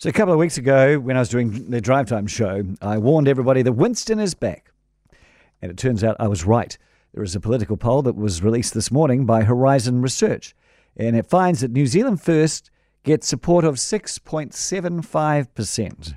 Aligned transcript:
So, 0.00 0.08
a 0.08 0.12
couple 0.12 0.32
of 0.32 0.40
weeks 0.40 0.56
ago, 0.56 0.98
when 0.98 1.18
I 1.18 1.20
was 1.20 1.28
doing 1.28 1.68
the 1.68 1.78
drive 1.78 2.08
time 2.08 2.26
show, 2.26 2.62
I 2.80 2.96
warned 2.96 3.28
everybody 3.28 3.60
that 3.60 3.72
Winston 3.72 4.18
is 4.18 4.32
back. 4.32 4.72
And 5.60 5.70
it 5.70 5.76
turns 5.76 6.02
out 6.02 6.16
I 6.18 6.26
was 6.26 6.46
right. 6.46 6.78
There 7.12 7.22
is 7.22 7.36
a 7.36 7.40
political 7.40 7.76
poll 7.76 8.00
that 8.04 8.16
was 8.16 8.42
released 8.42 8.72
this 8.72 8.90
morning 8.90 9.26
by 9.26 9.42
Horizon 9.42 10.00
Research, 10.00 10.56
and 10.96 11.16
it 11.16 11.26
finds 11.26 11.60
that 11.60 11.70
New 11.70 11.84
Zealand 11.84 12.22
First 12.22 12.70
gets 13.02 13.28
support 13.28 13.62
of 13.62 13.74
6.75%, 13.74 16.16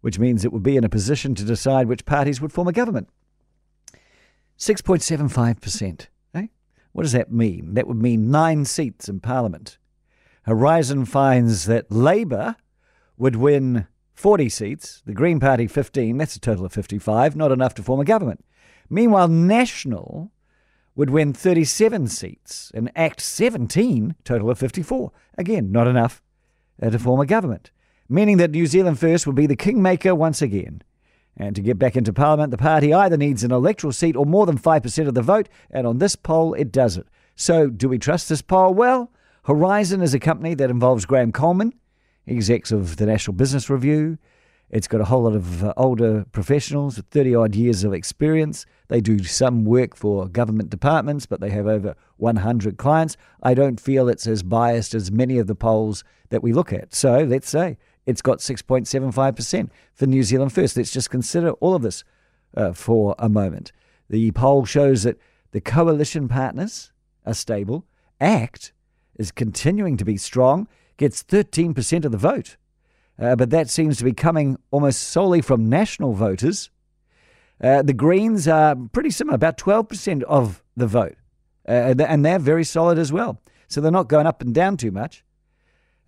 which 0.00 0.18
means 0.18 0.44
it 0.44 0.52
would 0.52 0.64
be 0.64 0.76
in 0.76 0.82
a 0.82 0.88
position 0.88 1.36
to 1.36 1.44
decide 1.44 1.86
which 1.86 2.04
parties 2.04 2.40
would 2.40 2.52
form 2.52 2.66
a 2.66 2.72
government. 2.72 3.08
6.75%. 4.58 6.08
Eh? 6.34 6.46
What 6.90 7.04
does 7.04 7.12
that 7.12 7.30
mean? 7.30 7.74
That 7.74 7.86
would 7.86 8.02
mean 8.02 8.32
nine 8.32 8.64
seats 8.64 9.08
in 9.08 9.20
Parliament. 9.20 9.78
Horizon 10.42 11.04
finds 11.04 11.66
that 11.66 11.92
Labour 11.92 12.56
would 13.22 13.36
win 13.36 13.86
40 14.14 14.48
seats, 14.48 15.00
the 15.06 15.14
Green 15.14 15.38
Party 15.38 15.68
15, 15.68 16.18
that's 16.18 16.34
a 16.34 16.40
total 16.40 16.66
of 16.66 16.72
55, 16.72 17.36
not 17.36 17.52
enough 17.52 17.72
to 17.74 17.82
form 17.82 18.00
a 18.00 18.04
government. 18.04 18.44
Meanwhile, 18.90 19.28
National 19.28 20.32
would 20.96 21.08
win 21.08 21.32
37 21.32 22.08
seats 22.08 22.72
and 22.74 22.90
Act 22.96 23.20
17, 23.20 24.16
total 24.24 24.50
of 24.50 24.58
54. 24.58 25.12
Again, 25.38 25.70
not 25.70 25.86
enough 25.86 26.20
uh, 26.82 26.90
to 26.90 26.98
form 26.98 27.20
a 27.20 27.26
government, 27.26 27.70
meaning 28.08 28.38
that 28.38 28.50
New 28.50 28.66
Zealand 28.66 28.98
First 28.98 29.24
would 29.28 29.36
be 29.36 29.46
the 29.46 29.54
kingmaker 29.54 30.16
once 30.16 30.42
again. 30.42 30.82
And 31.36 31.54
to 31.54 31.62
get 31.62 31.78
back 31.78 31.94
into 31.94 32.12
Parliament, 32.12 32.50
the 32.50 32.58
party 32.58 32.92
either 32.92 33.16
needs 33.16 33.44
an 33.44 33.52
electoral 33.52 33.92
seat 33.92 34.16
or 34.16 34.26
more 34.26 34.46
than 34.46 34.58
5% 34.58 35.06
of 35.06 35.14
the 35.14 35.22
vote, 35.22 35.48
and 35.70 35.86
on 35.86 35.98
this 35.98 36.16
poll, 36.16 36.54
it 36.54 36.72
does 36.72 36.96
it. 36.96 37.06
So, 37.36 37.70
do 37.70 37.88
we 37.88 37.98
trust 38.00 38.28
this 38.28 38.42
poll? 38.42 38.74
Well, 38.74 39.12
Horizon 39.44 40.02
is 40.02 40.12
a 40.12 40.18
company 40.18 40.54
that 40.54 40.70
involves 40.70 41.06
Graham 41.06 41.30
Coleman, 41.30 41.72
execs 42.26 42.72
of 42.72 42.96
the 42.96 43.06
National 43.06 43.34
Business 43.34 43.68
Review. 43.68 44.18
It's 44.70 44.88
got 44.88 45.02
a 45.02 45.04
whole 45.04 45.24
lot 45.24 45.34
of 45.34 45.62
uh, 45.62 45.74
older 45.76 46.24
professionals 46.32 46.96
with 46.96 47.06
30 47.06 47.34
odd 47.34 47.54
years 47.54 47.84
of 47.84 47.92
experience. 47.92 48.64
They 48.88 49.02
do 49.02 49.22
some 49.22 49.64
work 49.66 49.94
for 49.94 50.26
government 50.28 50.70
departments, 50.70 51.26
but 51.26 51.40
they 51.40 51.50
have 51.50 51.66
over 51.66 51.94
100 52.16 52.78
clients. 52.78 53.18
I 53.42 53.52
don't 53.52 53.78
feel 53.78 54.08
it's 54.08 54.26
as 54.26 54.42
biased 54.42 54.94
as 54.94 55.12
many 55.12 55.38
of 55.38 55.46
the 55.46 55.54
polls 55.54 56.04
that 56.30 56.42
we 56.42 56.54
look 56.54 56.72
at. 56.72 56.94
So 56.94 57.18
let's 57.22 57.50
say 57.50 57.76
it's 58.06 58.22
got 58.22 58.38
6.75% 58.38 59.70
for 59.92 60.06
New 60.06 60.22
Zealand 60.22 60.54
First. 60.54 60.78
Let's 60.78 60.92
just 60.92 61.10
consider 61.10 61.50
all 61.52 61.74
of 61.74 61.82
this 61.82 62.02
uh, 62.56 62.72
for 62.72 63.14
a 63.18 63.28
moment. 63.28 63.72
The 64.08 64.30
poll 64.32 64.64
shows 64.64 65.02
that 65.02 65.18
the 65.50 65.60
coalition 65.60 66.28
partners 66.28 66.92
are 67.26 67.34
stable. 67.34 67.84
ACT 68.20 68.72
is 69.18 69.30
continuing 69.30 69.98
to 69.98 70.04
be 70.04 70.16
strong 70.16 70.66
gets 70.96 71.22
13% 71.22 72.04
of 72.04 72.12
the 72.12 72.18
vote. 72.18 72.56
Uh, 73.18 73.36
but 73.36 73.50
that 73.50 73.68
seems 73.68 73.98
to 73.98 74.04
be 74.04 74.12
coming 74.12 74.56
almost 74.70 75.02
solely 75.02 75.40
from 75.40 75.68
national 75.68 76.12
voters. 76.14 76.70
Uh, 77.62 77.82
the 77.82 77.92
Greens 77.92 78.48
are 78.48 78.74
pretty 78.74 79.10
similar, 79.10 79.34
about 79.34 79.56
12% 79.58 80.22
of 80.24 80.62
the 80.76 80.86
vote. 80.86 81.16
Uh, 81.68 81.94
and 82.06 82.24
they're 82.24 82.38
very 82.38 82.64
solid 82.64 82.98
as 82.98 83.12
well. 83.12 83.40
So 83.68 83.80
they're 83.80 83.92
not 83.92 84.08
going 84.08 84.26
up 84.26 84.42
and 84.42 84.54
down 84.54 84.76
too 84.76 84.90
much. 84.90 85.24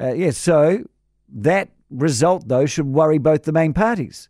Uh, 0.00 0.14
yeah, 0.14 0.30
so 0.30 0.84
that 1.28 1.70
result, 1.90 2.48
though, 2.48 2.66
should 2.66 2.86
worry 2.86 3.18
both 3.18 3.42
the 3.42 3.52
main 3.52 3.74
parties. 3.74 4.28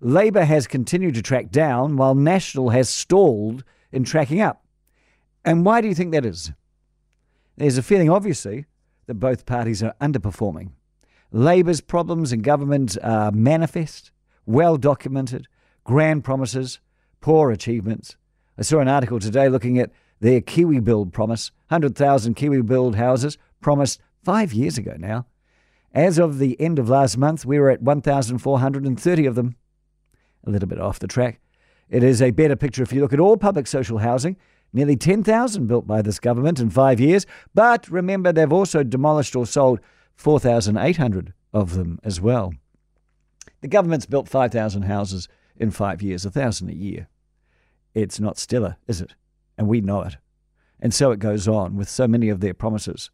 Labour 0.00 0.44
has 0.44 0.66
continued 0.66 1.14
to 1.14 1.22
track 1.22 1.50
down, 1.50 1.96
while 1.96 2.14
National 2.14 2.70
has 2.70 2.88
stalled 2.88 3.64
in 3.90 4.04
tracking 4.04 4.40
up. 4.40 4.64
And 5.44 5.64
why 5.64 5.80
do 5.80 5.88
you 5.88 5.94
think 5.94 6.12
that 6.12 6.26
is? 6.26 6.52
There's 7.56 7.78
a 7.78 7.82
feeling, 7.82 8.10
obviously, 8.10 8.66
that 9.08 9.14
both 9.14 9.46
parties 9.46 9.82
are 9.82 9.94
underperforming. 10.00 10.70
Labour's 11.32 11.80
problems 11.80 12.32
in 12.32 12.40
government 12.42 12.96
are 13.02 13.32
manifest, 13.32 14.12
well 14.46 14.76
documented, 14.76 15.48
grand 15.82 16.22
promises, 16.22 16.78
poor 17.20 17.50
achievements. 17.50 18.16
I 18.56 18.62
saw 18.62 18.78
an 18.78 18.88
article 18.88 19.18
today 19.18 19.48
looking 19.48 19.78
at 19.78 19.90
their 20.20 20.40
Kiwi 20.40 20.80
Build 20.80 21.12
promise 21.12 21.50
100,000 21.68 22.34
Kiwi 22.34 22.62
Build 22.62 22.96
houses 22.96 23.38
promised 23.60 24.00
five 24.22 24.52
years 24.52 24.78
ago 24.78 24.94
now. 24.98 25.26
As 25.92 26.18
of 26.18 26.38
the 26.38 26.60
end 26.60 26.78
of 26.78 26.90
last 26.90 27.16
month, 27.16 27.46
we 27.46 27.58
were 27.58 27.70
at 27.70 27.82
1,430 27.82 29.26
of 29.26 29.34
them. 29.34 29.56
A 30.46 30.50
little 30.50 30.68
bit 30.68 30.80
off 30.80 30.98
the 30.98 31.08
track. 31.08 31.40
It 31.88 32.02
is 32.02 32.20
a 32.20 32.30
better 32.30 32.56
picture 32.56 32.82
if 32.82 32.92
you 32.92 33.00
look 33.00 33.14
at 33.14 33.20
all 33.20 33.38
public 33.38 33.66
social 33.66 33.98
housing 33.98 34.36
Nearly 34.72 34.96
10,000 34.96 35.66
built 35.66 35.86
by 35.86 36.02
this 36.02 36.20
government 36.20 36.60
in 36.60 36.70
five 36.70 37.00
years. 37.00 37.26
But 37.54 37.88
remember, 37.88 38.32
they've 38.32 38.52
also 38.52 38.82
demolished 38.82 39.34
or 39.34 39.46
sold 39.46 39.80
4,800 40.14 41.32
of 41.52 41.74
them 41.74 41.98
as 42.02 42.20
well. 42.20 42.52
The 43.60 43.68
government's 43.68 44.06
built 44.06 44.28
5,000 44.28 44.82
houses 44.82 45.28
in 45.56 45.70
five 45.70 46.02
years, 46.02 46.24
1,000 46.24 46.68
a 46.68 46.74
year. 46.74 47.08
It's 47.94 48.20
not 48.20 48.38
stellar, 48.38 48.76
is 48.86 49.00
it? 49.00 49.14
And 49.56 49.66
we 49.66 49.80
know 49.80 50.02
it. 50.02 50.16
And 50.80 50.94
so 50.94 51.10
it 51.10 51.18
goes 51.18 51.48
on 51.48 51.76
with 51.76 51.88
so 51.88 52.06
many 52.06 52.28
of 52.28 52.40
their 52.40 52.54
promises. 52.54 53.10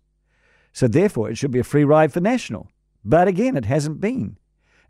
So 0.72 0.88
therefore, 0.88 1.30
it 1.30 1.38
should 1.38 1.50
be 1.50 1.60
a 1.60 1.64
free 1.64 1.84
ride 1.84 2.12
for 2.12 2.20
National. 2.20 2.68
But 3.04 3.28
again, 3.28 3.56
it 3.56 3.64
hasn't 3.64 4.00
been. 4.00 4.36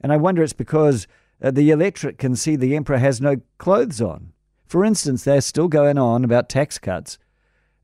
And 0.01 0.13
I 0.13 0.17
wonder 0.17 0.43
it's 0.43 0.53
because 0.53 1.07
uh, 1.43 1.51
the 1.51 1.71
electorate 1.71 2.19
can 2.19 2.37
see 2.37 2.57
the 2.57 2.75
emperor 2.75 2.99
has 2.99 3.21
no 3.21 3.37
clothes 3.59 4.01
on. 4.01 4.34
For 4.75 4.85
instance, 4.85 5.23
they're 5.23 5.41
still 5.41 5.69
going 5.69 5.99
on 5.99 6.25
about 6.25 6.49
tax 6.49 6.79
cuts 6.79 7.17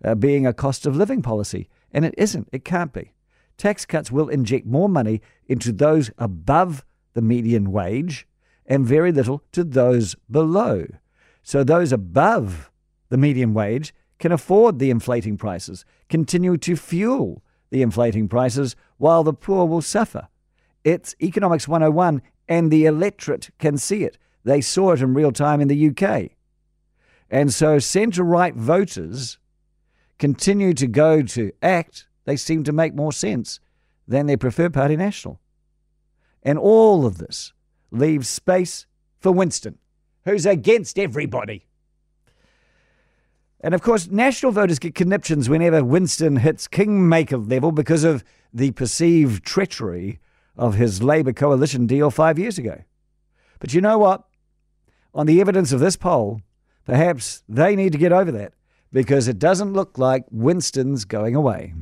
uh, 0.04 0.16
being 0.16 0.44
a 0.44 0.52
cost 0.52 0.86
of 0.86 0.96
living 0.96 1.22
policy, 1.22 1.68
and 1.92 2.04
it 2.04 2.16
isn't. 2.18 2.48
It 2.50 2.64
can't 2.64 2.92
be. 2.92 3.12
Tax 3.56 3.86
cuts 3.86 4.10
will 4.10 4.28
inject 4.28 4.66
more 4.66 4.88
money 4.88 5.22
into 5.46 5.70
those 5.70 6.10
above 6.18 6.84
the 7.14 7.22
median 7.22 7.70
wage 7.70 8.26
and 8.66 8.84
very 8.84 9.12
little 9.12 9.44
to 9.52 9.62
those 9.62 10.16
below. 10.28 10.84
So 11.44 11.62
those 11.62 11.92
above 11.92 12.72
the 13.08 13.16
median 13.16 13.54
wage 13.54 13.94
can 14.18 14.32
afford 14.32 14.80
the 14.80 14.90
inflating 14.90 15.36
prices, 15.36 15.84
continue 16.08 16.56
to 16.56 16.74
fuel 16.74 17.40
the 17.70 17.82
inflating 17.82 18.26
prices, 18.26 18.74
while 18.96 19.22
the 19.22 19.32
poor 19.32 19.64
will 19.64 19.80
suffer. 19.80 20.26
It's 20.82 21.14
Economics 21.22 21.68
101, 21.68 22.20
and 22.48 22.68
the 22.68 22.86
electorate 22.86 23.50
can 23.60 23.78
see 23.78 24.02
it. 24.02 24.18
They 24.42 24.60
saw 24.60 24.90
it 24.90 25.02
in 25.02 25.14
real 25.14 25.30
time 25.30 25.60
in 25.60 25.68
the 25.68 25.90
UK. 25.90 26.32
And 27.30 27.54
so 27.54 27.78
centre 27.78 28.24
right 28.24 28.54
voters 28.54 29.38
continue 30.18 30.74
to 30.74 30.86
go 30.86 31.22
to 31.22 31.52
ACT. 31.62 32.06
They 32.24 32.36
seem 32.36 32.64
to 32.64 32.72
make 32.72 32.94
more 32.94 33.12
sense 33.12 33.60
than 34.06 34.26
their 34.26 34.36
preferred 34.36 34.74
party 34.74 34.96
national. 34.96 35.40
And 36.42 36.58
all 36.58 37.06
of 37.06 37.18
this 37.18 37.52
leaves 37.90 38.28
space 38.28 38.86
for 39.18 39.30
Winston, 39.30 39.78
who's 40.24 40.46
against 40.46 40.98
everybody. 40.98 41.66
And 43.60 43.74
of 43.74 43.82
course, 43.82 44.08
national 44.08 44.52
voters 44.52 44.78
get 44.78 44.94
conniptions 44.94 45.48
whenever 45.48 45.84
Winston 45.84 46.36
hits 46.36 46.66
kingmaker 46.66 47.36
level 47.36 47.72
because 47.72 48.04
of 48.04 48.24
the 48.52 48.72
perceived 48.72 49.44
treachery 49.44 50.18
of 50.56 50.74
his 50.74 51.02
Labour 51.02 51.32
coalition 51.32 51.86
deal 51.86 52.10
five 52.10 52.38
years 52.38 52.58
ago. 52.58 52.82
But 53.58 53.74
you 53.74 53.80
know 53.80 53.98
what? 53.98 54.24
On 55.14 55.26
the 55.26 55.40
evidence 55.40 55.72
of 55.72 55.80
this 55.80 55.96
poll, 55.96 56.40
Perhaps 56.90 57.44
they 57.48 57.76
need 57.76 57.92
to 57.92 57.98
get 57.98 58.10
over 58.10 58.32
that 58.32 58.52
because 58.92 59.28
it 59.28 59.38
doesn't 59.38 59.74
look 59.74 59.96
like 59.96 60.24
Winston's 60.32 61.04
going 61.04 61.36
away. 61.36 61.72